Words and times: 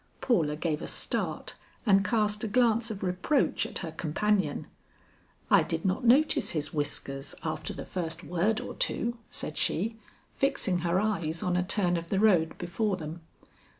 Paula 0.19 0.55
gave 0.55 0.81
a 0.81 0.87
start 0.87 1.53
and 1.85 2.03
cast 2.03 2.43
a 2.43 2.47
glance 2.47 2.89
of 2.89 3.03
reproach 3.03 3.67
at 3.67 3.77
her 3.85 3.91
companion. 3.91 4.65
"I 5.51 5.61
did 5.61 5.85
not 5.85 6.03
notice 6.03 6.53
his 6.57 6.73
whiskers 6.73 7.35
after 7.43 7.71
the 7.71 7.85
first 7.85 8.23
word 8.23 8.59
or 8.59 8.73
two," 8.73 9.19
said 9.29 9.59
she, 9.59 9.99
fixing 10.33 10.79
her 10.79 10.99
eyes 10.99 11.43
on 11.43 11.55
a 11.55 11.61
turn 11.61 11.97
of 11.97 12.09
the 12.09 12.19
road 12.19 12.57
before 12.57 12.95
them. 12.97 13.21